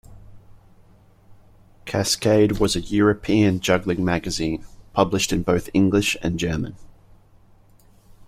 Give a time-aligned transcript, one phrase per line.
[1.85, 6.75] "Kaskade" was a European juggling magazine, published in both English and German.